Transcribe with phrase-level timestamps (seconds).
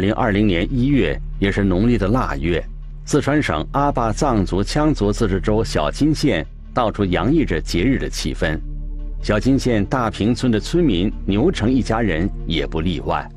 [0.00, 2.64] 二零二零年一月，也是农历的腊月，
[3.04, 6.42] 四川省阿坝藏族羌族自治州小金县
[6.72, 8.58] 到处洋溢着节日的气氛。
[9.22, 13.28] 小金县大坪村的村民牛成一家人也不例外。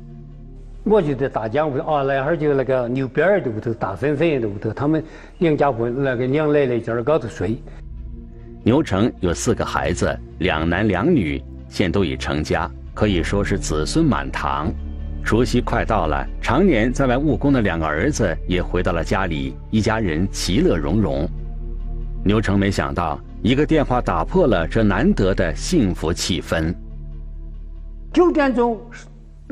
[0.84, 5.04] 我就在大江屋头啊，那会儿就那个牛边儿的屋头，大婶婶的屋头，他们
[5.40, 7.58] 两家婆那个娘奶奶在那高头睡。
[8.62, 14.72] 牛成有四个孩子，两男两女，现都已成家，可以说是子孙满堂。
[15.24, 21.26] 除夕快到了，常年在外务工的两个儿子也回到了家里，一家人其乐融融。
[22.22, 26.74] 牛成没想到，一个电话打破了这难得的幸福气氛。
[28.12, 28.78] 九点钟。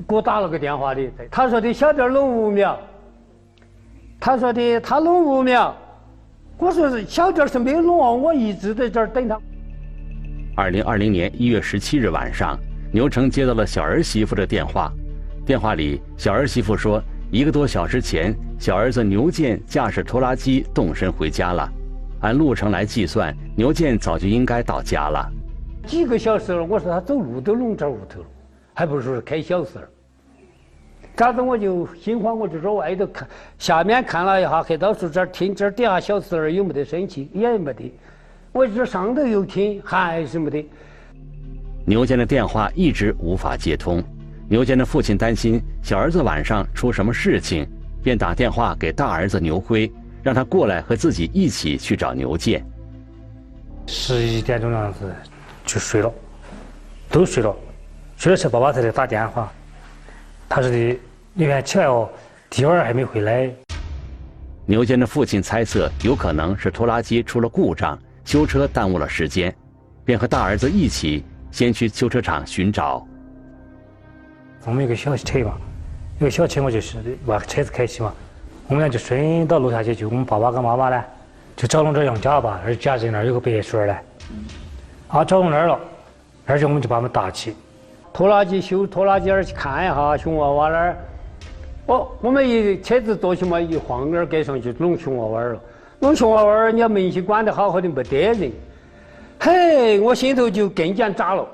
[0.08, 2.78] 给我打了个电话的，他说的小店弄五秒，
[4.18, 5.76] 他说的他弄五秒，
[6.56, 9.38] 我说是小店是没弄啊，我一直在这儿等他。
[10.56, 12.58] 二零二零年一月十七日晚上，
[12.90, 14.90] 牛成接到了小儿媳妇的电话，
[15.44, 21.68] 电话里小儿媳妇说，一个多小时前，小儿子牛建驾驶拖拉机动身回家了，
[22.20, 25.28] 按路程来计算，牛建早就应该到家了。
[25.84, 28.26] 几个小时了，我说他走路都弄这屋头了。
[28.72, 29.88] 还不如说是开小四儿，
[31.16, 37.92] 咋子我就心慌，我就说外头看，下面看了一下，黑到树这儿听，这儿底下小四儿有没得生气，也没得。
[38.52, 40.66] 我这上头又听，还是没得。
[41.84, 44.02] 牛建的电话一直无法接通，
[44.48, 47.66] 牛坚的父亲担心小儿子晚上出什么事情，
[48.02, 49.90] 便打电话给大儿子牛辉，
[50.22, 52.64] 让他过来和自己一起去找牛建。
[53.86, 55.12] 十一点钟样子
[55.64, 56.12] 就睡了，
[57.08, 57.54] 都睡了。
[58.16, 59.50] 睡了时，爸爸才来打电话。
[60.48, 60.98] 他说的，
[61.32, 62.08] 你看起来哦，
[62.50, 63.50] 弟儿还没回来。
[64.66, 69.52] 牛坚的父亲猜测，有可能是拖拉机出了故障，修车耽误了时间，
[70.04, 73.04] 便和大儿子一起先去修车厂寻找。
[74.64, 75.54] 我们有个小车嘛，
[76.20, 76.96] 有个小车，我就是
[77.26, 78.12] 把车子开起嘛。
[78.68, 81.04] 我们俩就顺到楼下去，就我们爸爸跟妈妈呢，
[81.56, 83.96] 就找弄这杨家吧，而家在那儿有个别墅呢。
[85.08, 85.78] 啊，找到那儿了，
[86.46, 87.56] 而且我们就把他们打起。
[88.12, 90.96] 拖拉机修拖拉机那儿去看一下熊娃娃那儿，
[91.86, 95.60] 哦，我们一车子坐起嘛，一晃那儿盖上去弄熊娃娃了。
[95.98, 98.52] 弄熊娃娃，人家门去关得好好的，没得人。
[99.40, 101.46] 嘿，我心头就更加炸了。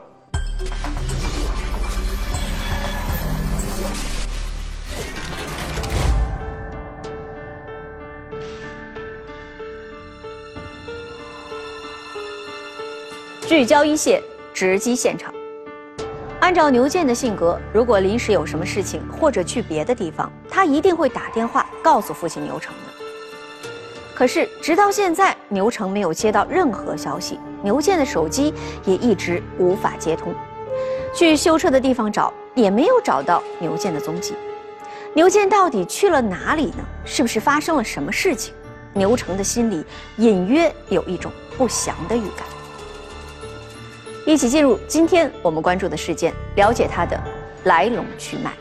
[13.48, 14.22] 聚焦一线，
[14.52, 15.32] 直击现场。
[16.38, 22.92] 按照牛建的性格，如果临时有什么事情或者去别的地方，他一定会打电话告诉父亲牛成的。
[24.14, 28.52] 可是直到现在，牛成没有接到任何消息，牛建的手机
[28.84, 30.34] 也一直无法接通。
[31.14, 34.34] 去修车的地方找，也没有找到牛建的踪迹。
[35.14, 36.84] 牛建到底去了哪里呢？
[37.06, 38.52] 是不是发生了什么事情？
[38.92, 39.82] 牛成的心里
[40.18, 42.46] 隐约有一种不祥的预感。
[44.28, 47.18] 一起进入今天我们关注的事件，了解它的
[47.64, 48.52] 来龙去脉。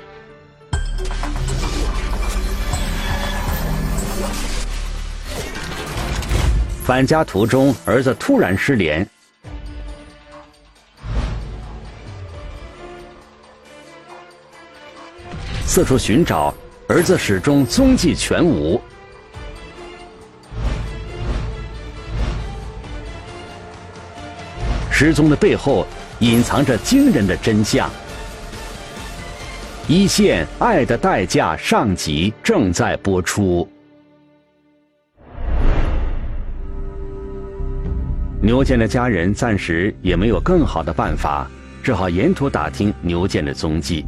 [6.86, 9.06] 返家途中，儿子突然失联，
[15.66, 16.54] 四处寻找，
[16.88, 18.82] 儿子始终踪迹全无。
[25.00, 25.86] 失踪的背后
[26.22, 27.88] 隐藏着惊人的真相。
[29.88, 33.70] 一线《爱的代价》上集正在播出。
[38.42, 41.48] 牛建的家人暂时也没有更好的办法，
[41.84, 44.04] 只好沿途打听牛建的踪迹。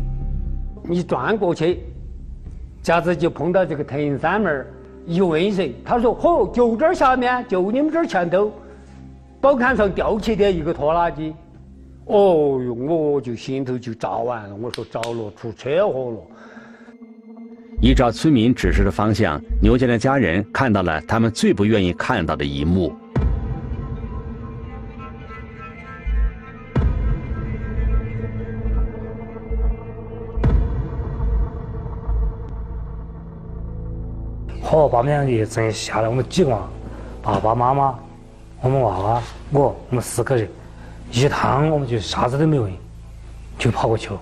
[0.90, 1.84] 一转过去，
[2.82, 4.66] 夹子就碰到这个藤山门
[5.06, 8.52] 一问谁，他说：“嚯，就这下面，就你们这前头。”
[9.42, 11.34] 宝坎上吊起的一个拖拉机，
[12.06, 14.56] 哦哟，我就心头就炸完了。
[14.56, 16.18] 我说着了，出车祸了。
[17.82, 22.94] 依照村民指示的方向，牛家的家人看到了他们最不愿意看到的一幕。
[34.62, 36.52] 好，把我们两个真下来，我们几个，
[37.24, 37.98] 爸爸妈妈。
[38.62, 40.46] 我们娃娃，我，我们四个人，
[41.12, 42.70] 一趟我们就啥子都没问，
[43.58, 44.20] 就跑过去了。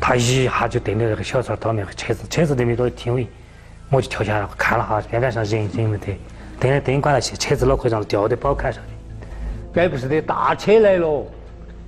[0.00, 3.26] 他一下就瞪着那个小车到那个车子，车子都没多停稳，
[3.90, 6.18] 我就跳下来看了哈边边上人人没得，
[6.58, 8.88] 灯的灯关了去，车子脑壳上吊在宝坎上的。
[9.70, 11.26] 该不是的大车来了，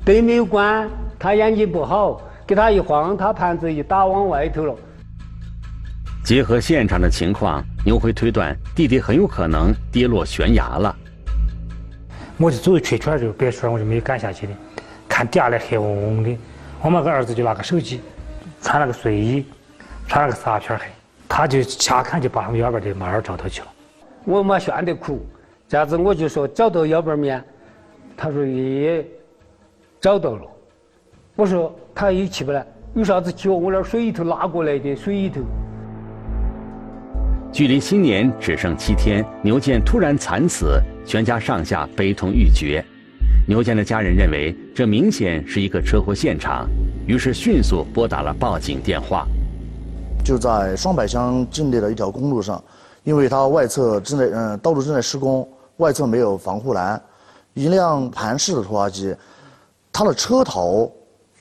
[0.05, 0.87] 灯没有关，
[1.19, 4.75] 他眼睛不好，给他一晃，他盘子一打往外头了。
[6.23, 10.95] 结合现场的情况，牛辉推断弟弟很有可能跌落悬崖了。
[12.37, 14.53] 我就走一圈圈就别出来，我就没有敢下去的。
[15.09, 16.37] 看底下来黑嗡嗡的，
[16.83, 18.01] 我们个儿子就拿个手机，
[18.61, 19.47] 穿了个睡衣，
[20.09, 20.87] 穿了个纱片黑，
[21.29, 23.69] 他就瞎看就把他们腰板的马儿找到去了。
[24.25, 25.25] 我妈炫得哭，
[25.69, 27.41] 这样子我就说找到腰板没？
[28.17, 29.07] 他说爷爷
[30.01, 30.43] 找到了。
[31.37, 33.49] 我说他又起不来，有啥子起？
[33.49, 35.41] 我那水里头拉过来的水里头。
[37.55, 42.85] 距离新年只剩七天，牛健突然惨死，全家上下悲痛欲绝。
[43.47, 46.69] 牛健的家人认为这明显是一个车祸现场，
[47.07, 49.25] 于是迅速拨打了报警电话。
[50.25, 52.61] 就在双柏乡境内的一条公路上，
[53.05, 57.01] 因为它外侧正在嗯道路正在施工，外侧没有防护栏，
[57.53, 59.15] 一辆盘式的拖拉机，
[59.93, 60.93] 它的车头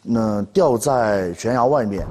[0.07, 2.06] 嗯掉在悬崖外面。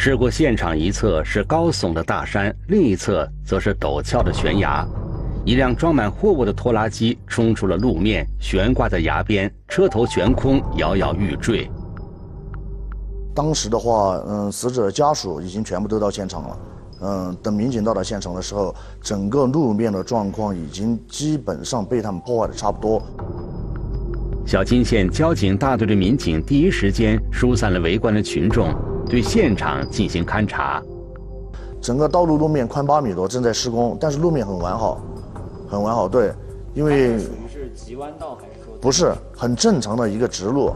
[0.00, 4.86] 事故现场一侧是高耸的大山，另一侧则是陡峭的悬崖。
[5.44, 11.68] 一辆装满货物的拖拉机冲出了路面，悬挂在崖边，车头悬空，摇摇欲坠。
[13.34, 16.58] 当时的话，嗯，死者家属已经全部都到现场了。
[17.00, 18.72] 嗯，等民警到达现场的时候，
[19.02, 23.02] 整个路面的状况已经基本上被他们破坏的差不多。
[24.46, 28.72] 小金县交警大队的民警第一时间疏散了围观的群众。
[29.08, 30.82] 对现场进行勘查，
[31.80, 35.00] 整个道路路面宽八米多，正在施工，但是路面很完好，
[35.68, 36.06] 很完好。
[36.06, 36.32] 对，
[36.74, 38.74] 因为属于是急弯道还是说？
[38.80, 40.72] 不是，很正常的一个直路。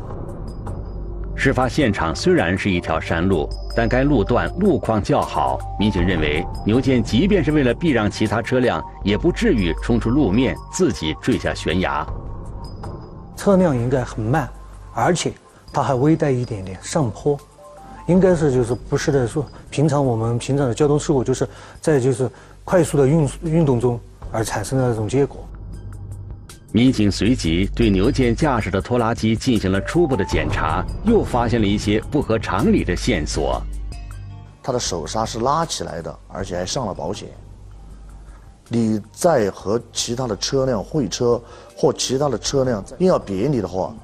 [1.35, 5.59] 事发现场虽然是一条山路，但该路段路况较好。
[5.79, 12.07] 民警认为，牛健即便是为了避让其他车辆，也不至于冲出路面，自己坠下悬崖。
[13.37, 14.49] 车辆应该很慢，
[14.95, 15.33] 而且
[15.73, 17.37] 它还微带一点点上坡。
[18.07, 21.49] 应该是就是不是的说，平常我们平常的交通事故就是
[21.81, 22.29] 在就是
[22.65, 23.99] 快速的运运动中
[24.31, 25.47] 而产生的这种结果。
[26.73, 33.63] 民警随即对牛健驾驶的拖拉机进行了初步的检查，又发现了一些不合常理的线索。
[34.63, 37.29] 他的手刹是拉起来的，而且还上了保险。
[38.69, 41.39] 你在和其他的车辆会车
[41.77, 43.95] 或其他的车辆硬要别你的话，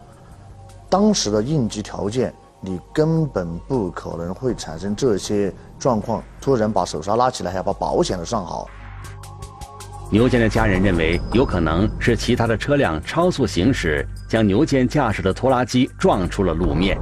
[0.90, 2.34] 当时的应急条件。
[2.60, 8.68] 你根本不可能会产生这些状况，突然把手刹拉起来，还要把保险都上好。
[10.10, 16.98] 牛健的家人认为，有可能是其他的车辆超速行驶，将牛健驾驶的拖拉机撞出了路面。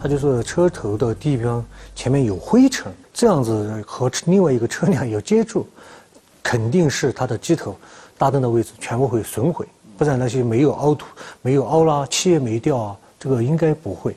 [0.00, 1.64] 他就是车头的地方
[1.94, 5.66] 前面有灰尘，这样子和另外一个车辆有接触，
[6.42, 7.76] 肯定是他的机头、
[8.18, 9.66] 大灯的位置全部会损毁，
[9.96, 11.06] 不然那些没有凹凸、
[11.40, 14.16] 没有凹啦，漆也没掉啊，这个应该不会。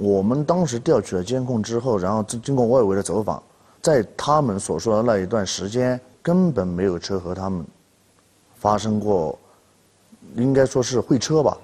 [0.00, 3.42] 我们当时调取了监控之后，然后经过外围的走访，
[3.82, 7.66] 在他们所说的那一段时间，根本没有车和他们
[8.54, 9.36] 发生过，
[10.36, 11.58] 应该说是会车吧。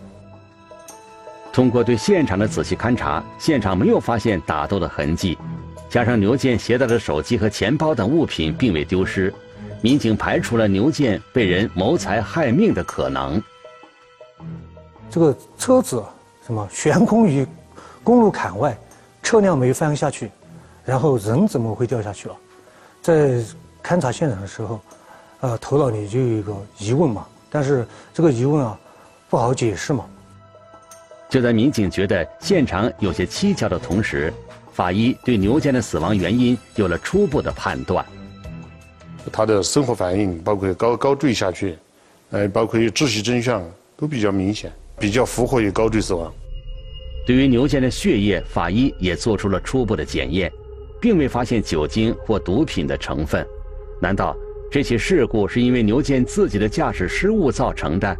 [1.52, 5.38] 通过对现场的仔细勘查，现场没有发现打斗的痕迹，
[5.88, 9.32] 加上牛健携带的手机和钱包等物品并未丢失，
[9.80, 13.40] 民警排除了牛健被人谋财害命的可能。
[15.08, 16.02] 这个车子
[16.44, 17.46] 什么悬空于？
[18.04, 18.76] 公路坎外，
[19.22, 20.30] 车辆没翻下去，
[20.84, 22.36] 然后人怎么会掉下去了？
[23.00, 23.42] 在
[23.82, 24.80] 勘察现场的时候，
[25.40, 27.26] 呃，头脑里就有一个疑问嘛。
[27.50, 28.78] 但是这个疑问啊，
[29.30, 30.04] 不好解释嘛。
[31.28, 34.32] 就在民警觉得现场有些蹊跷的同时，
[34.72, 38.04] 法医对牛健的死亡原因有了初步的判断。
[39.32, 41.78] 他的生活反应，包括高高坠下去，
[42.30, 43.64] 呃，包括窒息征象，
[43.96, 46.32] 都比较明显，比较符合于高坠死亡。
[47.26, 50.52] 对于牛健的血液，法医也做出了初步的检验，
[51.00, 53.46] 并未发现酒精或毒品的成分。
[53.98, 54.36] 难道
[54.70, 58.14] 这起事故是因为牛健自己的驾驶失误造成的？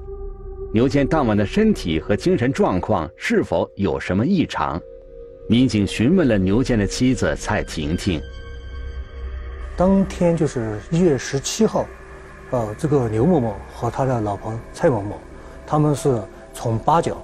[0.72, 4.80] 牛健当晚的身体和精神状况是否有什么异常？
[5.50, 8.18] 民警询问了牛健的妻子蔡婷婷。
[9.76, 11.86] 当天就是一月十七号，
[12.52, 15.20] 呃，这个牛某某和他的老婆蔡某某，
[15.66, 16.22] 他们是
[16.54, 17.22] 从八角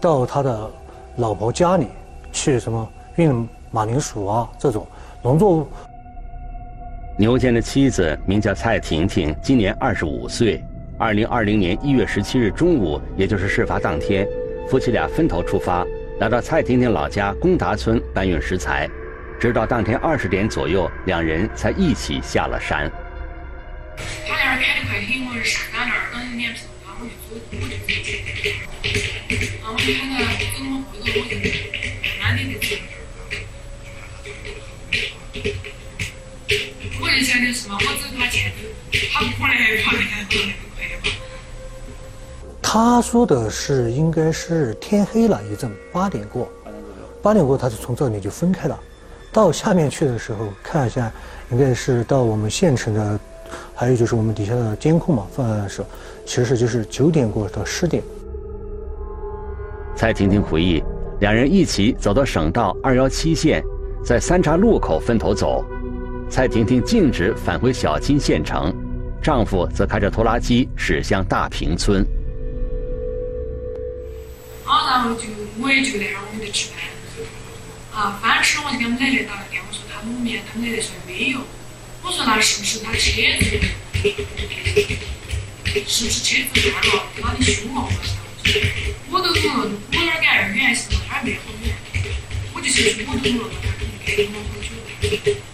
[0.00, 0.70] 到他的。
[1.18, 1.88] 老婆家里
[2.30, 4.86] 去什么运马铃薯啊这种
[5.20, 5.66] 农作物。
[7.18, 10.62] 牛健的妻子名叫蔡婷婷，今年二十五岁。
[10.96, 14.26] 二零二零年一月十七日中午，也就是事发当天，
[14.68, 15.84] 夫妻俩分头出发，
[16.20, 18.88] 来到蔡婷婷老家公达村搬运食材，
[19.40, 22.88] 直到当天二十点左右，两人才一起下了山。
[42.70, 46.46] 他说的是应该是天黑了一阵，八点过，
[47.22, 48.78] 八点过他是从这里就分开了，
[49.32, 51.10] 到下面去的时候看一下，
[51.50, 53.18] 应该是到我们县城的，
[53.74, 55.88] 还有就是我们底下的监控嘛，放的时候，
[56.26, 58.02] 其实就是九点过到十点。
[59.96, 60.84] 蔡婷婷回忆，
[61.20, 63.64] 两人一起走到省道二幺七线，
[64.04, 65.64] 在三岔路口分头走，
[66.28, 68.70] 蔡婷婷径直返回小金县城，
[69.22, 72.06] 丈夫则开着拖拉机驶向大坪村。
[74.68, 75.24] 啊，然后就
[75.58, 76.76] 我也就那会儿我们在吃饭，
[77.90, 81.40] 啊，饭吃了我就给我们奶奶打个电话说他们面，他们奶奶说没有，
[82.02, 82.98] 我说那是不是他车
[83.40, 83.60] 子，
[85.86, 87.88] 是不是车子烂了，把你凶了？
[89.10, 91.74] 我都懂了，我哪儿敢二远是嘛，他没好远，
[92.52, 95.47] 我就说我懂了，他肯定开我好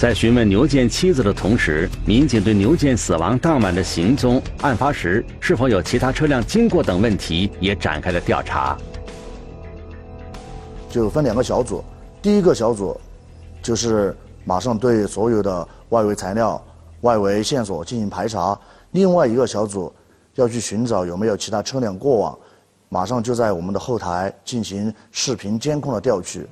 [0.00, 8.78] 在询问牛建妻子的同时，民警对牛建死亡当晚的行踪、案发时是否有其他车辆经过等问题也展开了调查。
[10.88, 11.84] 就分两个小组，
[12.22, 12.98] 第一个小组
[13.62, 16.64] 就是马上对所有的外围材料、
[17.02, 18.58] 外围线索进行排查；
[18.92, 19.92] 另外一个小组
[20.36, 22.38] 要去寻找有没有其他车辆过往，
[22.88, 26.46] 马上就在我们的后台进行视频监控的调取。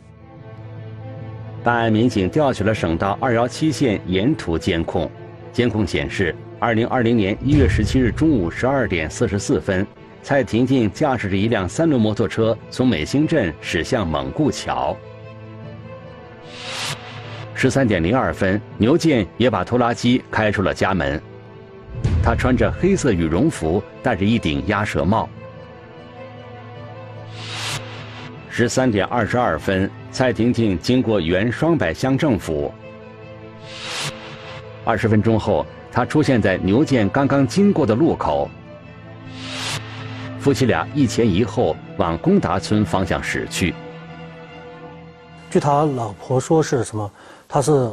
[1.68, 5.10] 办案民警调取了省道二幺七线沿途监控，
[5.52, 9.86] 监控显示，二零二零年一月十七日中午十二点四十四分，
[10.22, 14.96] 蔡婷婷驾驶着一辆三轮摩托车从美兴镇驶向蒙固桥。
[17.52, 21.20] 十三点零二分，牛建也把拖拉机开出了家门，
[22.22, 25.28] 他穿着黑色羽绒服，戴着一顶鸭舌帽。
[28.48, 29.90] 十三点二十二分。
[30.10, 32.72] 蔡婷婷经过原双柏乡政府，
[34.84, 38.50] 二十分钟后，她出现在牛建刚刚经过的路口。
[40.40, 43.74] 夫妻俩一前一后往公达村方向驶去。
[45.50, 47.10] 据他老婆说是什么？
[47.46, 47.90] 他是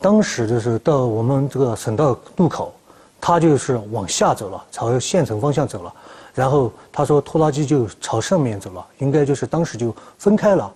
[0.00, 2.74] 当时就是到我们这个省道路口，
[3.20, 5.92] 他就是往下走了，朝县城方向走了。
[6.34, 10.72] 然后他说拖拉机就朝上面走了，应该就是当时就分开了。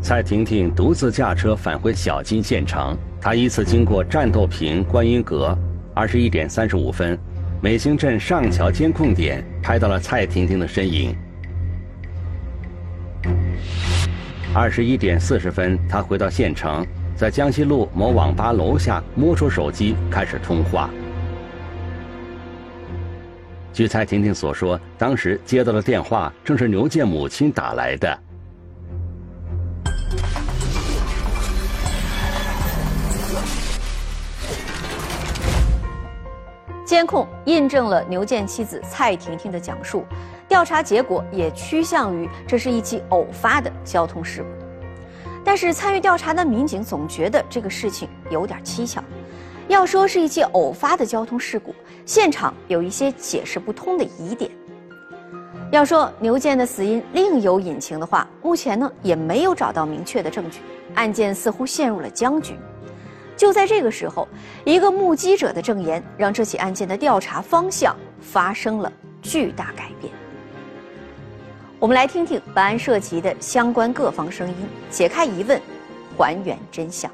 [0.00, 5.56] 蔡婷婷独自驾车返回小金县城，她依次经过战斗坪、观音阁。
[5.92, 7.18] 二十一点三十五分，
[7.60, 11.14] 美兴镇上桥监控点拍到了蔡婷婷的身影。
[14.54, 16.86] 二十一点四十分，她回到县城，
[17.16, 20.88] 在江西路某网吧楼下摸出手机开始通话。
[23.72, 28.18] 据蔡婷婷所说，当时接到的电话正是牛建母亲打来的。
[37.58, 40.04] 印证了牛建妻子蔡婷婷的讲述，
[40.46, 44.48] 调查结果也趋向于这是一起偶发的交通事故。
[45.44, 49.02] 但是参与调查的民警总觉得这个事情有点蹊跷。
[49.66, 51.74] 要说是一起偶发的交通事故，
[52.06, 54.48] 现场有一些解释不通的疑点。
[55.72, 60.60] 要说牛建的死因另有隐情的话，目前呢也没有找到明确的证据，
[60.94, 62.54] 案件似乎陷入了僵局。
[63.38, 64.26] 就在这个时候，
[64.64, 68.92] 一个目击者的证言让这起案件的调查方向发生了
[69.22, 70.12] 巨大改变。
[71.78, 74.56] 我们来听听本案涉及的相关各方声音，
[74.90, 75.60] 解开疑问，
[76.16, 77.08] 还原真相。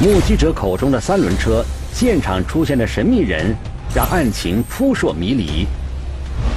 [0.00, 3.54] 目击者口中的三轮车，现场出现的神秘人，
[3.94, 5.68] 让案情扑朔迷离，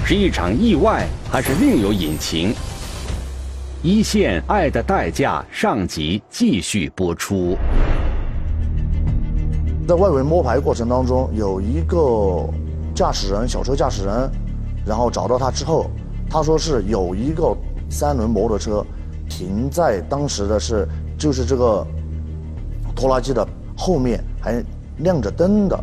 [0.03, 2.55] 是一场意外，还是另有隐情？
[3.83, 7.55] 一线《爱的代价》上集继续播出。
[9.87, 12.49] 在外围摸排过程当中，有一个
[12.95, 14.31] 驾驶人，小车驾驶人，
[14.83, 15.91] 然后找到他之后，
[16.27, 17.55] 他说是有一个
[17.87, 18.83] 三轮摩托车
[19.29, 21.85] 停在当时的是就是这个
[22.95, 24.63] 拖拉机的后面，还
[24.97, 25.79] 亮着灯的。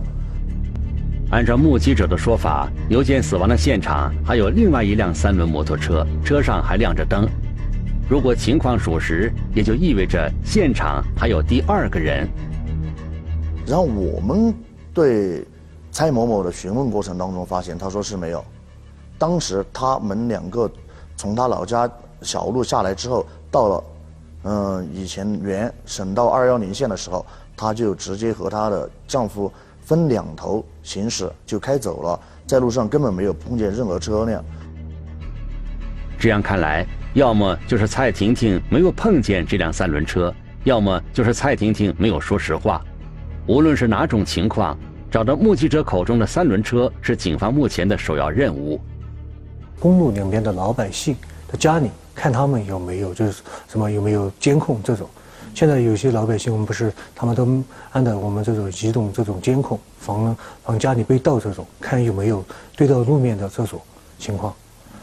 [1.30, 7.28] 按照目击者的说法，牛健死亡的现场还有另外一辆三轮摩托车，车上还亮着灯。
[8.06, 12.28] 如果情况属实，也就意味着现场还有第二个人。
[13.66, 14.54] 然后我们
[14.92, 15.42] 对
[15.90, 18.44] 蔡某某的询问过程当中发现，他说是没有。
[19.18, 20.70] 当时他们两个
[21.16, 23.84] 从他老家小路下来之后，到了
[24.42, 27.24] 嗯以前原省道二幺零线的时候，
[27.56, 34.44] 他就直接和她的丈夫分两头行驶就开走了，在路上根本没有碰见任何车辆。
[36.18, 36.86] 这样看来。
[37.14, 42.84] 要么就是蔡婷婷没有碰见这辆三轮车，要么就是蔡婷婷没有说实话。
[43.46, 44.76] 无论是哪种情况，
[45.12, 48.80] 找到目击者口中的三轮车是警方目前的首要任务。
[49.78, 51.14] 公路两边的老百姓
[51.46, 55.08] 的家里，看他们有没有就是什么有没有监控这种。
[55.54, 62.44] 现在有些老百姓，我们不是他们都安的我们这种移动这种监控，防防家里被盗这种，看有没有
[62.76, 63.80] 对到路面的这种
[64.18, 64.52] 情况，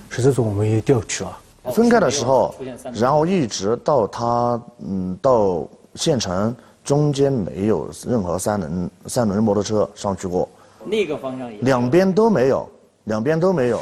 [0.10, 1.38] 是这种我们也调取了。
[1.65, 2.56] 分开的时候，
[2.94, 10.50] 然后一直到他嗯到县城中间没有任何三轮三轮摩托车上去过，
[10.86, 12.68] 那个方向也两边都没有，
[13.03, 13.80] 两边都没有。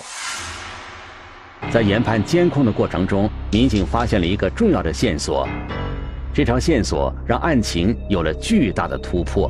[1.72, 5.48] 在研判监控的过程中，民警发现了一个重要的线索，
[6.34, 9.50] 这条线索让案情有了巨大的突破。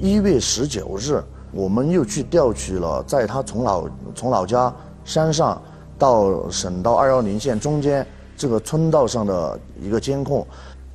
[0.00, 1.22] 一月十九日，
[1.52, 4.72] 我们又去调取了在他从老从老家
[5.04, 5.60] 山上
[6.00, 8.04] 到省道二幺零线中间
[8.34, 10.44] 这个村道上的一个监控，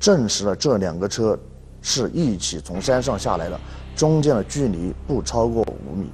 [0.00, 1.38] 证实了这两个车
[1.80, 3.58] 是一起从山上下来的，
[3.94, 6.10] 中间的距离不超过五米，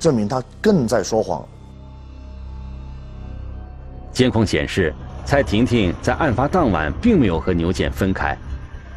[0.00, 1.46] 证明他更在说谎。
[4.12, 4.92] 监控显示，
[5.24, 8.36] 蔡婷婷在案发当晚并没有和牛建分开，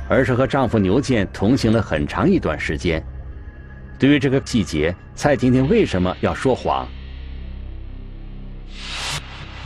[0.10, 3.02] 而是和丈夫牛建同行了很长一段时间。
[4.00, 6.88] 对于这个细节，蔡婷婷为什么要说谎？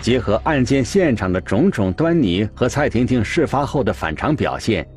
[0.07, 4.87] 结合案件现场的种种端倪和蔡婷婷事发后的反常表现，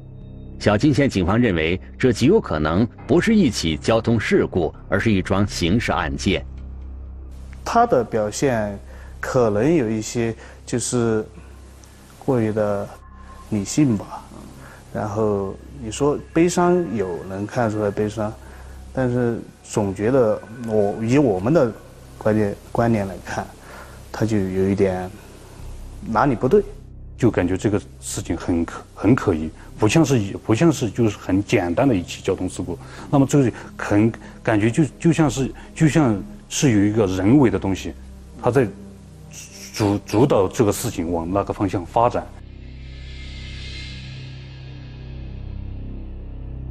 [0.60, 6.46] 小金县警方认为这极有可能不是一起交通事故，而是一桩刑事案件。
[7.64, 8.78] 他的表现
[9.18, 10.32] 可能有一些
[10.64, 11.24] 就是
[12.24, 12.88] 过于的
[13.48, 14.22] 理性吧，
[14.94, 18.32] 然后你说悲伤有能看出来悲伤，
[18.92, 21.72] 但是总觉得我以我们的
[22.16, 23.44] 观点观念来看。
[24.12, 25.10] 他就有一点
[26.06, 26.62] 哪里不对，
[27.16, 32.78] 就感觉这个事情很可很可疑，不像是不像是就是很简单的一起交通事故。
[33.10, 37.92] 那么这个很感觉就就像是就像是有一个人为的东西，
[38.42, 38.66] 他在
[39.74, 42.26] 主主导这个事情往那个方向发展。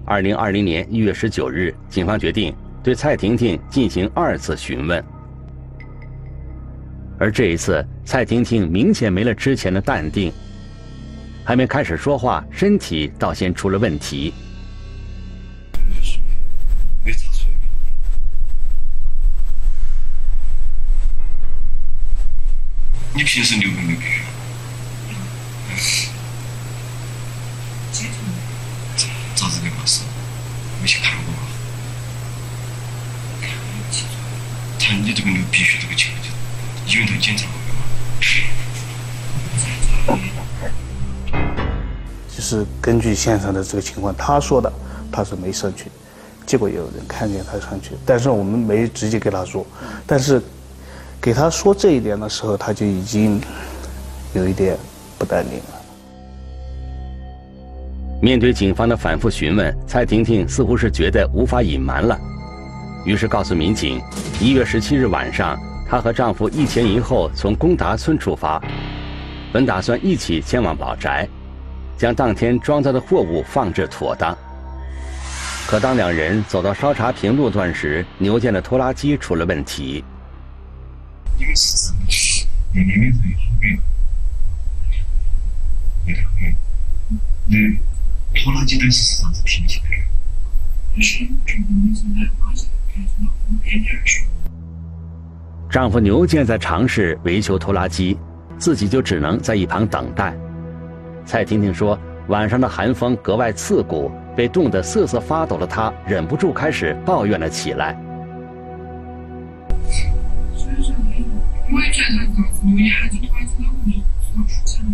[0.05, 5.03] 二零二零年一月十九日，警方决定对蔡婷婷进行二次询问。
[7.19, 10.31] 而这一次，蔡婷婷明显没了之前的淡定，
[11.43, 14.33] 还没开始说话，身体倒先出了问题。
[17.03, 17.55] 没查出来。
[23.13, 24.05] 你平时流没流鼻
[25.75, 26.09] 血？
[28.95, 30.03] 咋咋子的嘛是？
[30.81, 31.39] 没去看过吗？
[34.79, 35.87] 看你这个流鼻血这
[36.99, 36.99] 个情况。
[36.99, 37.47] 医院头检查
[40.05, 40.23] 过吗？
[42.35, 44.71] 就是根据现场的这个情况，他说的
[45.11, 45.91] 他是没上去，
[46.45, 49.65] 结果有人看见他上去，但是我们没直接给他说，
[50.07, 50.41] 但是
[51.21, 53.41] 给他说这一点的时候，他就已经
[54.33, 54.77] 有一点
[55.17, 55.75] 不淡定了。
[58.21, 62.17] 面对警方的反复询问，蔡婷婷似乎是觉得无法隐瞒了，
[63.05, 64.01] 于是告诉民警，
[64.39, 65.59] 一月十七日晚上。
[65.89, 68.61] 她和丈夫一前一后从公达村出发，
[69.51, 71.27] 本打算一起前往宝宅，
[71.97, 74.37] 将当天装载的货物放置妥当。
[75.65, 80.03] 可当两人走到烧茶坪路段时，牛建的拖拉机出了问题。
[88.35, 89.89] 拖拉机当时是啥子停起来
[90.95, 91.01] 的？
[91.01, 94.23] 是中国民生的发现，开始往后边点去。
[95.69, 98.17] 丈夫牛建在尝试维修拖拉机，
[98.57, 100.35] 自己就只能在一旁等待。
[101.27, 101.95] 蔡婷婷说
[102.27, 107.95] ：“晚上的寒风格外刺骨，被冻得瑟瑟发抖的她忍不住开始抱怨了起来。”
[111.71, 113.91] 我也觉得这样子，我一下子突然之间我就
[114.25, 114.89] 说出去了。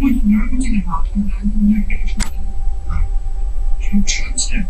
[0.00, 1.04] 我从哪儿我记得吧？
[1.12, 2.24] 从哪儿从哪儿开始的？
[3.78, 4.64] 就扯起来。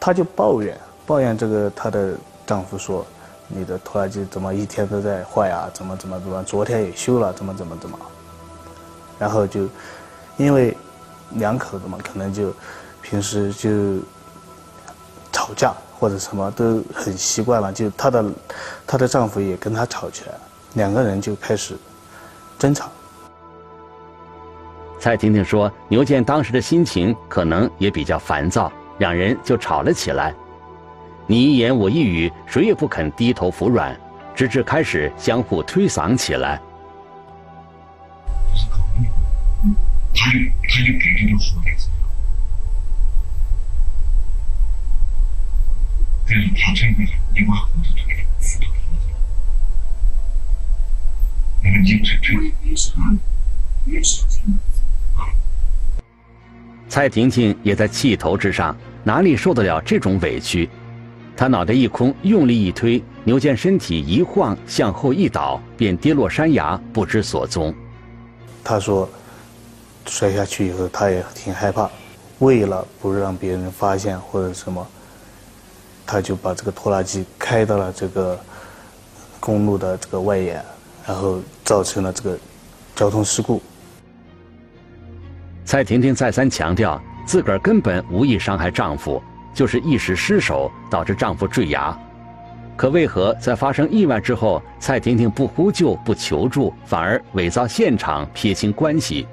[0.00, 3.06] 她就抱怨，抱怨这个她的丈夫说。
[3.52, 5.68] 你的拖拉机怎么一天都在坏啊？
[5.74, 6.42] 怎么怎么怎么？
[6.44, 7.98] 昨天也修了，怎么怎么怎么？
[9.18, 9.68] 然后就
[10.36, 10.76] 因为
[11.32, 12.54] 两口子嘛，可能就
[13.02, 13.98] 平时就
[15.32, 17.72] 吵架或者什么都很习惯了。
[17.72, 18.24] 就她的
[18.86, 20.34] 她的丈夫也跟她吵起来，
[20.74, 21.76] 两个人就开始
[22.58, 22.88] 争吵。
[24.98, 30.34] 蔡婷婷说：“牛建当时的心情可能也比较烦躁，两人就吵了起来。”
[31.26, 33.96] 你一言我一语，谁也不肯低头服软，
[34.34, 36.60] 直至开始相互推搡起来。
[56.88, 60.68] 蔡婷婷也在气头之上，哪里受得了这种委屈？
[61.40, 67.74] 她脑袋一空，用力一推，牛健身体一晃，向后一倒，便跌落山崖，不知所踪。
[68.62, 69.08] 他说，
[70.04, 71.88] 摔下去以后他也挺害怕，
[72.40, 74.86] 为了不让别人发现或者什么，
[76.06, 78.38] 他就把这个拖拉机开到了这个
[79.40, 80.62] 公路的这个外沿，
[81.06, 82.38] 然后造成了这个
[82.94, 83.62] 交通事故。
[85.64, 91.96] 蔡婷婷再三强调，自个儿根本无意伤害丈夫，就是一时失手导致丈夫坠崖。
[92.76, 99.26] 可为何在发生意外之后，蔡婷婷不呼救、不求助，反而伪造现场、撇清关系？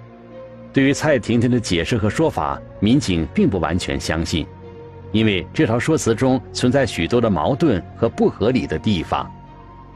[0.74, 4.46] 对于蔡婷婷的解释和说法，民警并不完全相信，
[5.14, 9.32] 因为这套说辞中存在许多的矛盾和不合理的地方。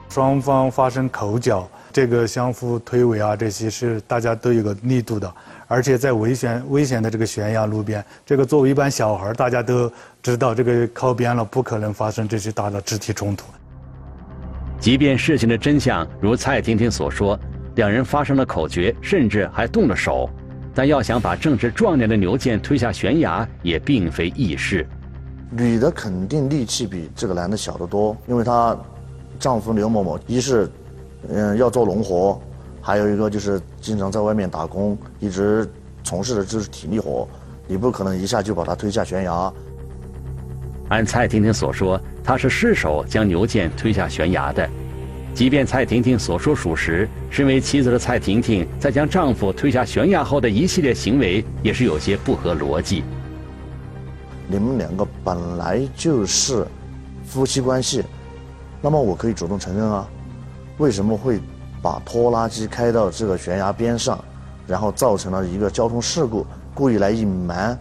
[0.07, 5.33] 双方发生口角，这个相互推诿啊，这些是大家都有个力度的。
[5.71, 9.89] 而且在危险危险的这个悬崖路边，这个作为一般小孩，大家都
[10.21, 13.45] 知道这个靠边了，不可能发生这些大的肢体冲突。
[14.81, 17.39] 即便事情的真相如蔡婷婷所说，
[17.75, 20.29] 两人发生了口角，甚至还动了手，
[20.75, 24.85] 但要想把正值壮年的牛健推下悬崖，也并非易事。
[25.51, 28.77] 女的肯定力气比这个男的小得多，因为她
[29.39, 30.69] 丈夫刘某某一是
[31.29, 32.41] 嗯要做农活。
[32.81, 35.69] 还有一个就是经常在外面打工，一直
[36.03, 37.27] 从事的就是体力活，
[37.67, 39.53] 你不可能一下就把他推下悬崖。
[40.89, 44.67] 按蔡婷婷所说，她是失手将牛健推下悬崖的。
[45.33, 53.03] 即便蔡婷婷所说属实，身为妻子的蔡婷婷在将丈夫推下悬崖后的一系列行为，也是有些不合逻辑。
[54.47, 56.67] 你们两个本来就是
[57.23, 58.03] 夫妻关系，
[58.81, 60.09] 那么我可以主动承认啊，
[60.79, 61.39] 为什么会？
[61.81, 64.23] 把拖拉机开到这个悬崖边上，
[64.67, 67.77] 然后造成了一个交通事故，故意来隐瞒。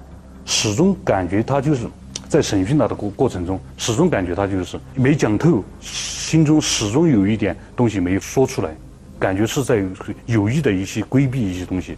[0.47, 1.87] 始终感觉他就是
[2.29, 8.75] 在审讯他的过过程中，始终感觉他就是没讲透，心中始终有一点东西没有说出来，
[9.19, 9.85] 感觉是在
[10.27, 11.97] 有意的一些规避一些东西。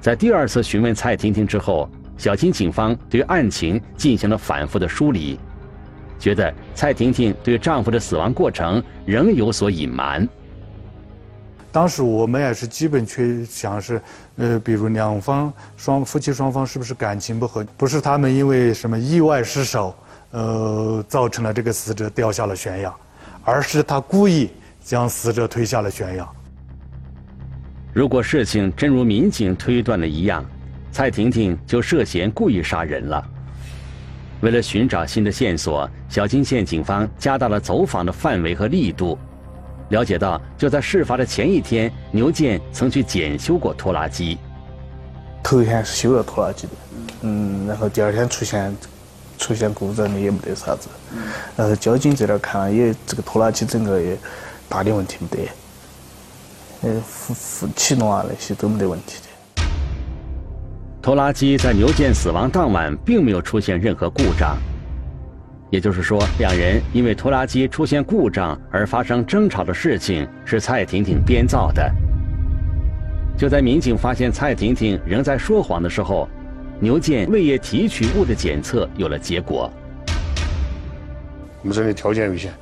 [0.00, 5.38] 在第二次询问蔡婷婷之后，小金警方对案情进行了反复的梳理。
[6.18, 10.28] 觉得蔡婷婷对丈夫的死亡过程仍有所隐瞒。
[11.72, 14.00] 当时我们也是基本去想是，
[14.36, 17.62] 呃，比如两方双夫妻双方是不是感情不和？
[17.76, 19.94] 不是他们因为什么意外失手，
[20.30, 22.94] 呃，造成了这个死者掉下了悬崖，
[23.44, 24.50] 而是他故意
[24.82, 26.26] 将死者推下了悬崖。
[27.92, 30.42] 如果事情真如民警推断的一样，
[30.90, 33.22] 蔡婷婷就涉嫌故意杀人了。
[34.40, 39.18] 为了寻找新的线索，小金县警方加大了走访的范围和力度。
[39.90, 44.36] 了解到，就在事发的前一天，牛健曾去检修过拖拉机。
[45.42, 46.72] 头一天是修了拖拉机的，
[47.22, 48.76] 嗯，然后第二天出现
[49.38, 50.88] 出现故障的也没得啥子。
[51.56, 54.18] 然后交警这点看了也，这个拖拉机整个也
[54.68, 55.48] 大的问题没得，
[56.82, 59.22] 呃，复复启动啊那些都没得问题。
[61.06, 64.58] 拖拉机在牛健死亡当晚并没有出现任何故障，
[65.70, 71.88] 也就是说，两人因为拖拉机出现故障而发生争吵的事情是蔡婷婷编造的。
[73.38, 76.28] 就在民警发现蔡婷婷仍在说谎的时候，
[76.80, 79.70] 牛健胃液提取物的检测有了结果。
[81.62, 82.52] 我们这里条件有限，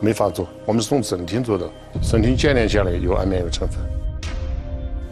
[0.00, 3.78] 没法做，我们是从省厅做的，省厅鉴定下来有安眠药成分。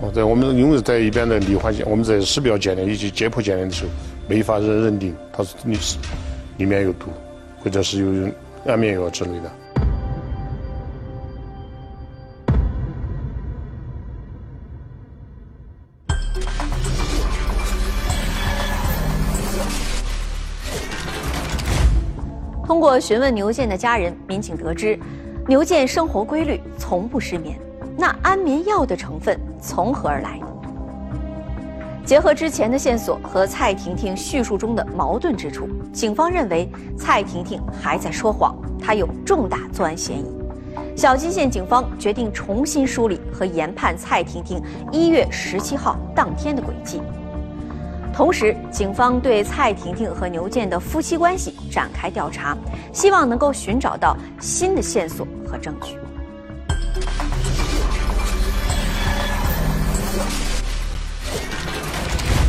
[0.00, 3.90] 哦，在我们因为在一边的离化检，我们在尸表检验以及解剖检验的时候，
[4.28, 5.98] 没法认认定它是你是
[6.56, 7.08] 里面有毒，
[7.58, 8.30] 或者是有
[8.64, 9.50] 安眠药之类的。
[22.64, 24.96] 通过询问牛健的家人，民警得知，
[25.48, 27.58] 牛健生活规律，从不失眠。
[28.00, 30.38] 那安眠药的成分从何而来？
[32.04, 40.26] 结合之前的线索和蔡婷婷叙述中的矛盾之处，警方认为蔡婷婷还在说谎，她有重大作案嫌疑。
[40.94, 47.02] 小金县警方决定重新梳理和研判蔡婷婷一月十七号当天的轨迹，
[48.14, 52.56] 同时，警方对蔡婷婷和牛建的夫妻关系展开调查，
[52.92, 55.98] 希望能够寻找到新的线索和证据。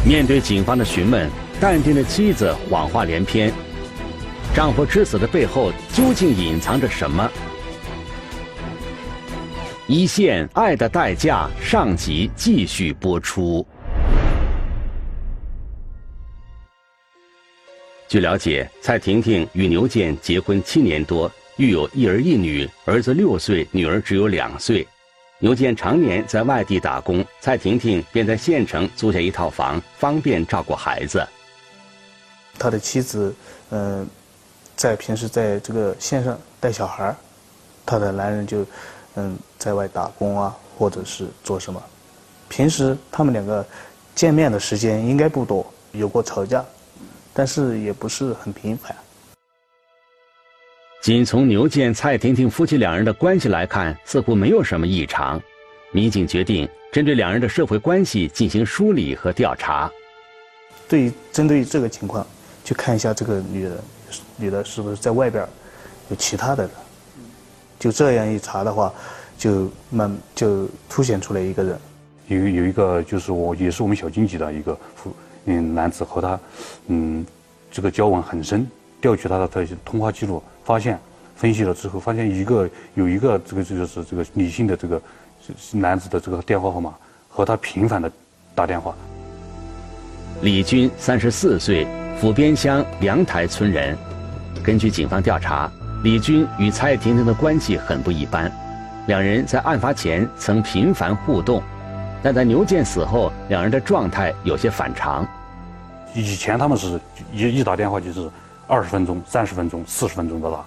[0.10, 1.30] 面对警方的询问，
[1.62, 3.54] 淡定的妻子谎话连篇。
[4.56, 7.30] 丈夫之死的背后究竟隐藏着什么？
[9.86, 13.64] 一线《爱的代价》上集继续播出。
[18.08, 24.88] 据了解，蔡婷婷与牛健结婚七年多，育有一儿一女，儿子六岁，女儿只有两岁。
[25.42, 31.26] 牛健常年在外地打工，蔡婷婷便在县城租下一套房，方便照顾孩子。
[32.58, 33.34] 他的妻子，
[33.70, 34.06] 嗯，
[34.76, 37.16] 在平时在这个县上带小孩
[37.86, 38.66] 他的男人就。
[39.16, 41.82] 嗯，在外打工啊，或者是做什么？
[42.48, 43.66] 平时他们两个
[44.14, 46.64] 见面的时间应该不多，有过吵架，
[47.34, 48.96] 但是也不是很频繁。
[51.02, 55.42] 仅从牛健、蔡婷婷夫妻两人的关系来看，似乎没有什么异常。
[55.94, 59.90] 民警决定针对两人的社会关系进行梳理和调查。
[60.90, 62.28] 对于针对这个情况，
[62.66, 63.78] 去看一下这个女人，
[64.36, 65.48] 女的是不是在外边
[66.10, 66.72] 有其他的人。
[67.80, 68.94] 就这样一查的话，
[69.38, 71.80] 就慢就凸显出来一个人，
[72.28, 76.38] 有有一个就是我也是我们小经济的一个夫嗯男子和他
[76.88, 77.26] 嗯
[77.72, 81.00] 这个交往很深，调取他的这些通话记录，发现
[81.36, 85.02] 分析了之后，发现一个有一个这个这个是这个女性的这个
[85.72, 86.94] 男子的这个电话号码
[87.28, 88.12] 和他频繁的
[88.54, 88.94] 打电话。
[90.44, 91.88] 李军三十四岁，
[92.22, 93.98] 府边乡梁台村人，
[94.64, 95.72] 根据警方调查。
[96.04, 98.52] 李军与蔡婷婷的关系很不一般，
[99.08, 101.64] 两人在案发前曾频繁互动，
[102.22, 105.28] 但在牛健死后，两人的状态有些反常。
[106.14, 107.02] 以前他们是
[107.34, 108.30] 一一打电话就是
[108.70, 110.66] 二十分钟、三十分钟、四十分钟的了，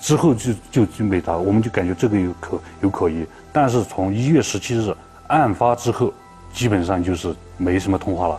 [0.00, 3.26] 之后就就就没打，我们就感觉这个有可有可疑。
[3.52, 4.94] 但是从一月十七日
[5.26, 6.12] 案发之后，
[6.52, 8.38] 基本上就是没什么通话了。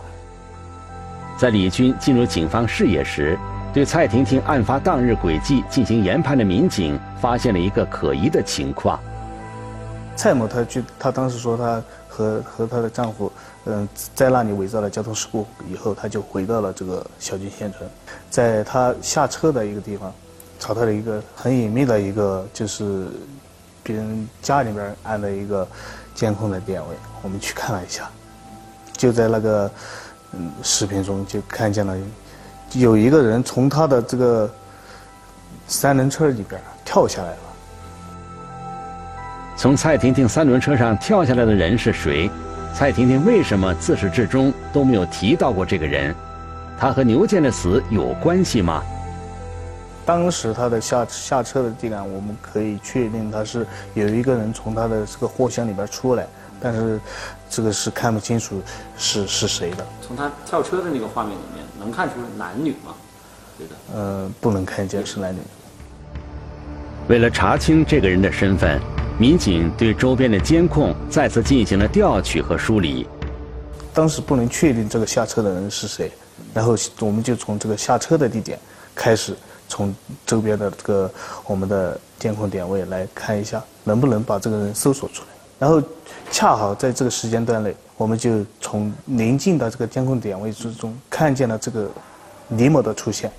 [1.36, 3.38] 在李军进入警方视野时。
[3.74, 9.00] 对蔡婷婷案发当日轨迹进行研判的民警发现了一个可疑的情况。
[10.14, 13.32] 蔡某，她就她当时说，她和和她的丈夫，
[13.64, 17.88] 嗯，在那里伪造了交通事故以后，他就回到了这个小金县城，
[18.28, 20.12] 在他下车的一个地方，
[20.58, 23.06] 找到了一个很隐秘的一个，就是
[23.82, 25.66] 别人家里边安的一个
[26.14, 26.88] 监控的点位，
[27.22, 28.10] 我们去看了一下，
[28.96, 29.70] 就在那个
[30.32, 31.96] 嗯视频中就看见了。
[32.72, 34.50] 有一个人从他的这个
[35.68, 37.38] 三轮车里边跳下来了。
[39.56, 42.28] 从蔡婷婷三轮车上跳下来的人是谁？
[42.74, 46.14] 蔡婷婷为什么自始至终都没有提到过这个人？
[46.78, 48.82] 他和牛健的死有关系吗？
[50.04, 56.26] 当时他的下下车的地点，我们可以确定他是有一个人从他的这个货箱里边出来，
[56.60, 57.00] 但是
[57.48, 58.60] 这个是看不清楚
[58.96, 59.86] 是是谁的。
[60.00, 61.62] 从他跳车的那个画面里面。
[61.82, 62.94] 能看出男女吗？
[63.58, 63.74] 对的。
[63.92, 65.40] 呃，不能看见是男女。
[67.08, 68.80] 为了查清这个人的身份，
[69.22, 73.06] 民警对周边的监控再次进行了调取和梳理。
[73.94, 76.10] 当时不能确定这个下车的人是谁，
[76.52, 78.58] 然后我们就从这个下车的地点
[78.96, 79.32] 开始，
[79.68, 79.94] 从
[80.26, 81.08] 周边的这个
[81.46, 85.28] 我们的监控点位来看一下，能不能把这个人搜索出来。
[85.56, 85.80] 然后
[86.32, 87.72] 恰好在这个时间段内。
[87.96, 91.88] 我们就从临近的这个监控点位之中看见了这个
[92.48, 93.30] 李某的出现。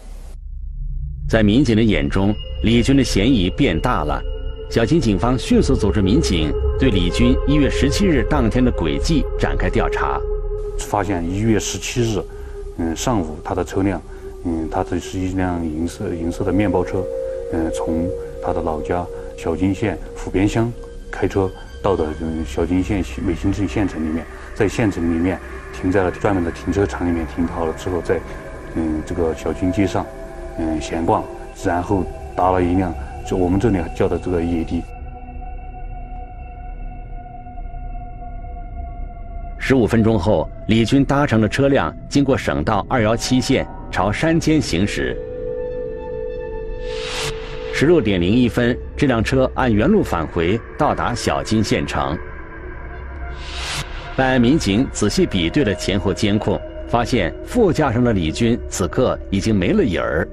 [1.27, 4.23] 在民警的眼中，李军的嫌疑变大了。
[4.73, 10.19] 小金警方迅速组织民警对李军一月十七日当天的轨迹展开调查，
[10.79, 12.19] 发现一月十七日，
[12.79, 14.01] 嗯，上午他的车辆，
[14.45, 17.03] 嗯，他这是一辆银色银色的面包车，
[17.51, 18.09] 嗯，从
[18.43, 19.05] 他的老家
[19.37, 20.73] 小金县府边乡
[21.11, 21.47] 开车
[21.83, 24.25] 到的嗯小金县美兴镇县城里面。
[24.55, 25.39] 在县城里面
[25.71, 28.19] 停在了专门的停车场里面停好了之后，在
[28.73, 30.03] 嗯这个小金街上
[30.57, 31.23] 嗯闲逛，
[31.63, 32.03] 然后
[32.35, 32.91] 搭了一辆
[33.25, 34.81] 就我们这里叫的这个野地。
[39.57, 45.17] 十五分钟后，李军搭乘的车辆经过省道二幺七线，朝山间行驶。
[47.73, 52.17] 十六点零一分，这辆车按原路返回，到达小金县城。
[54.15, 60.27] 办案民警仔细比对了前后监控，发现副驾上的李军此刻已经没了影儿。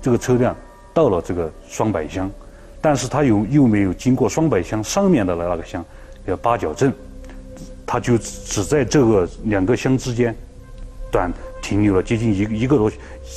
[0.00, 0.56] 这个车辆
[0.96, 2.30] 到了这个双柏乡，
[2.80, 5.84] 但是他又又没有经过双柏乡上面的那个乡，
[6.26, 6.90] 叫八角镇，
[7.84, 10.34] 他就只在这个两个乡之间，
[11.12, 11.30] 短
[11.60, 12.90] 停留了接近一一个多，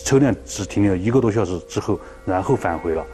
[0.06, 3.06] 车辆只停留了一个多小时之后，然后返回了。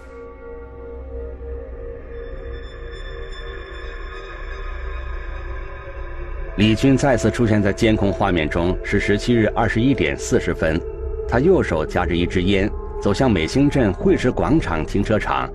[6.58, 10.80] 李军再次出现在监控画面中，是十七日二十一点四十分，
[11.28, 12.70] 他右手夹着一支烟，
[13.02, 15.52] 走向美兴镇汇石广场停车场，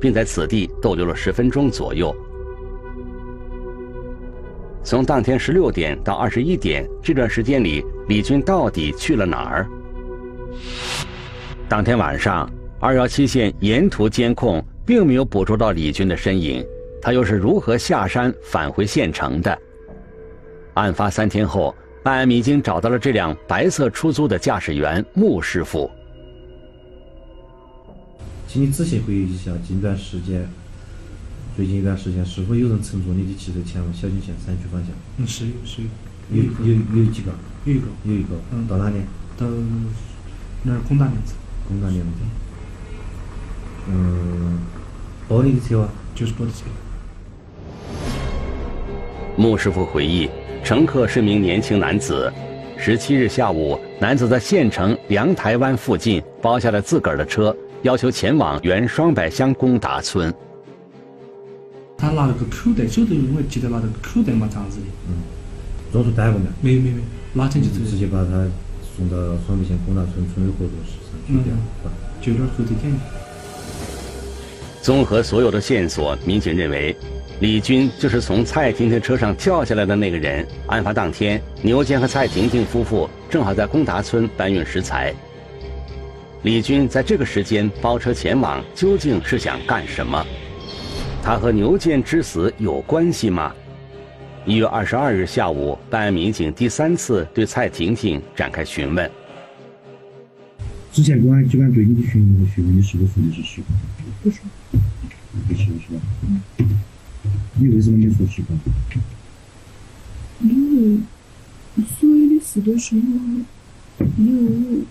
[0.00, 2.14] 并在此地逗留了十分钟左右。
[4.82, 9.66] 从当天十六点到二十一点这段时间里，李军到底去了哪儿？
[11.68, 16.64] 当天晚上，二幺七线沿途监控并没有捕捉到李军的身影，
[17.02, 19.58] 他又是如何下山返回县城的？
[20.74, 25.90] 案发三天后，办案民警找到了这辆白色出租的驾驶员穆师傅。
[28.56, 30.48] 请你仔细回忆一下，近段时间，
[31.54, 34.92] 最近一段时间是否有人乘坐你的汽车前往小金县山区方向？
[35.18, 35.82] 嗯，是有，是
[36.30, 36.42] 有。
[36.42, 37.32] 有有有几个？
[37.66, 37.84] 有一个。
[38.04, 38.28] 有一个。
[38.52, 38.66] 嗯。
[38.66, 38.96] 到哪里？
[39.36, 39.46] 到
[40.62, 41.34] 那儿工大梁子。
[41.68, 42.06] 工大梁子。
[43.90, 44.58] 嗯。
[45.28, 45.88] 包你的车啊？
[46.14, 46.64] 就是包的车。
[49.36, 50.30] 穆师傅回忆。
[50.64, 52.32] 乘客是名年轻男子。
[52.78, 60.32] 十七日下午，男子在县城凉台湾附近包下了自个儿的车，要求前往原双柏乡公达村。
[61.96, 64.86] 他拿了个口袋，手头我记得拿了个口袋嘛，这样子的。
[65.08, 65.14] 嗯。
[65.92, 66.46] 装出单不没？
[66.60, 67.00] 没没没，
[67.32, 68.46] 拿进去直接把他
[68.96, 71.90] 送到双柏县公达村村委合作室上去掉，是吧？
[72.20, 72.92] 就点后头点。
[74.82, 76.94] 综合所有的线索，民警认为。
[77.40, 80.46] 李军就是从蔡婷婷车上跳下来的那个人。
[80.68, 85.14] 案发当天，牛坚和蔡婷婷夫妇正好在公达村搬运食材。
[86.46, 90.24] 李军在这个时间包车前往，究竟是想干什么？
[91.20, 93.52] 他和牛建之死有关系吗？
[94.44, 99.10] 一月二十二日下午，办案民警第三次对蔡婷婷展开询问。
[100.92, 103.76] 之前公安机关对你的询问和询问，你是否说你是习惯？
[104.22, 104.38] 不说。
[105.48, 106.00] 不是是吧？
[106.28, 106.40] 嗯。
[107.58, 108.54] 你为什么没说实话？
[110.42, 113.02] 因为所有的事都是我，
[114.16, 114.84] 因为我，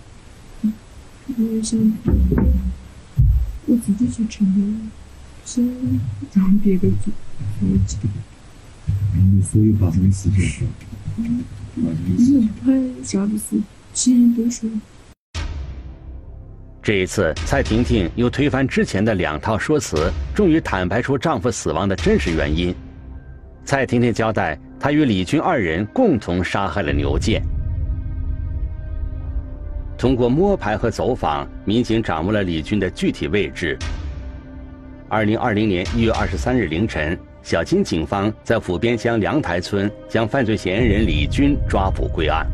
[1.38, 1.78] 我想
[3.66, 4.90] 我自己去承担，
[5.44, 5.68] 先
[6.32, 7.12] 让别个做
[7.60, 7.98] 我记。
[9.14, 10.66] 你所有发生的事情，
[11.18, 11.44] 嗯，
[12.16, 13.60] 你还啥子事，
[13.92, 14.66] 钱都说。
[16.82, 22.74] 这一次，蔡婷婷又推翻之前的两套说辞，终于坦白出丈夫死亡的真实原因。
[23.62, 27.42] 蔡婷婷交代，她与李军二人共同杀害了牛建。
[29.98, 33.78] 通过摸排和走访，民警掌握了李军的具体位置。
[35.08, 42.46] 二零二零年一月二十三日凌晨，小金警方在府边乡梁台村将犯罪嫌疑人李军抓捕归案。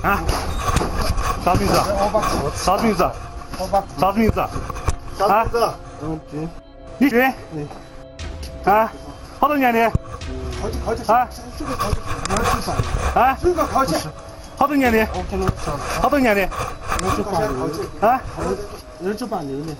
[0.00, 0.22] 啊
[1.48, 1.74] 啥名字？
[2.54, 3.10] 啥子名字？
[3.98, 4.46] 啥子名字？
[5.16, 5.70] 啥名字？
[6.02, 6.46] 嗯，军。
[6.98, 7.34] 李军。
[8.64, 8.92] 啊？
[9.40, 9.90] 好多年的？
[10.60, 11.26] 好几好几啊？
[11.58, 11.96] 这个好几
[12.60, 13.24] 三年。
[13.24, 13.38] 啊？
[13.40, 13.96] 这个好几？
[14.58, 15.06] 好多年的？
[16.02, 16.42] 好多年的？
[16.42, 18.06] 二九八六的。
[18.06, 18.20] 啊？
[19.02, 19.74] 二十八六的。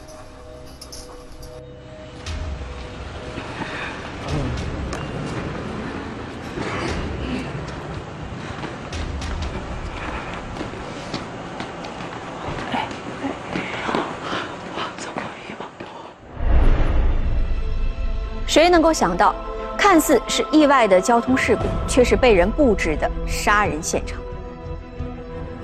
[18.68, 19.34] 谁能够想到，
[19.78, 24.20] 看似是意外的交通事故，却是被人布置的杀人现场？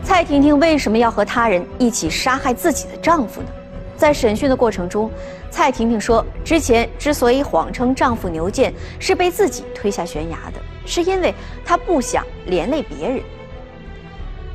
[0.03, 3.49] 蔡婷婷为什么要和他人一起杀害自己的丈夫呢？
[3.95, 5.11] 在审讯的过程中，
[5.51, 13.21] 蔡婷婷说，之前之所以谎称丈夫牛建是被自己推下悬崖的，是因为她不想连累别人。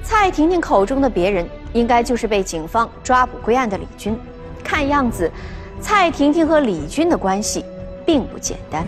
[0.02, 4.18] 蔡婷婷口中的别人，应该就是被警方抓捕归案的李军。
[4.64, 5.32] 看样子，
[5.80, 7.64] 蔡婷婷和李军的关系。
[8.10, 8.88] 并不简单。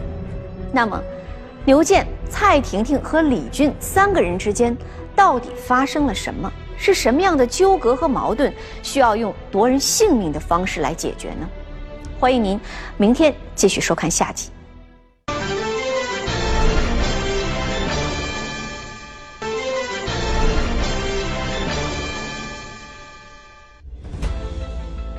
[0.74, 1.00] 那么，
[1.66, 4.76] 刘健、蔡婷婷和李俊三个人之间
[5.16, 6.52] 到底发生了什么？
[6.76, 8.52] 是什么样的纠葛和矛盾
[8.82, 11.48] 需要用夺人性命的方式来解决呢？
[12.20, 12.60] 欢迎您
[12.98, 14.51] 明天继续收看下集。